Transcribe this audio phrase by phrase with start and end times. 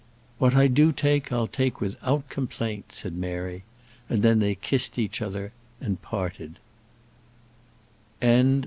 [0.39, 3.61] "What I do take, I'll take without complaint," said Mary;
[4.09, 6.57] and then they kissed each other and parted.